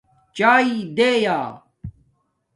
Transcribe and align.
چاݵے 0.37 0.79
دیں 0.97 1.15
یا 1.25 1.37